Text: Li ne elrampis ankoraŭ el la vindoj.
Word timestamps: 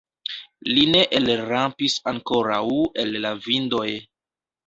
Li 0.69 0.85
ne 0.93 1.01
elrampis 1.17 1.97
ankoraŭ 2.13 2.63
el 3.05 3.13
la 3.27 3.35
vindoj. 3.47 3.87